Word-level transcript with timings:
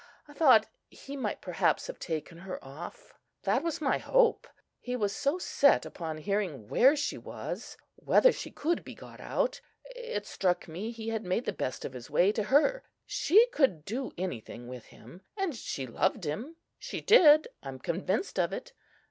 I 0.27 0.33
thought 0.33 0.65
he 0.89 1.15
might 1.15 1.41
perhaps 1.41 1.85
have 1.85 1.99
taken 1.99 2.39
her 2.39 2.57
off—that 2.65 3.61
was 3.61 3.79
my 3.81 3.99
hope. 3.99 4.47
He 4.79 4.95
was 4.95 5.15
so 5.15 5.37
set 5.37 5.85
upon 5.85 6.17
hearing 6.17 6.67
where 6.67 6.95
she 6.95 7.19
was, 7.19 7.77
whether 7.97 8.31
she 8.31 8.49
could 8.49 8.83
be 8.83 8.95
got 8.95 9.19
out. 9.21 9.61
It 9.95 10.25
struck 10.25 10.67
me 10.67 10.89
he 10.89 11.09
had 11.09 11.23
made 11.23 11.45
the 11.45 11.53
best 11.53 11.85
of 11.85 11.93
his 11.93 12.09
way 12.09 12.31
to 12.31 12.41
her. 12.45 12.83
She 13.05 13.45
could 13.53 13.85
do 13.85 14.11
anything 14.17 14.67
with 14.67 14.85
him. 14.85 15.21
And 15.37 15.55
she 15.55 15.85
loved 15.85 16.23
him, 16.23 16.55
she 16.79 16.99
did!—I'm 16.99 17.77
convinced 17.77 18.39
of 18.39 18.51
it! 18.51 18.73